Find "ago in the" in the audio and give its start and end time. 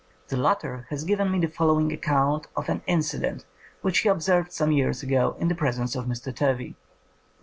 5.03-5.53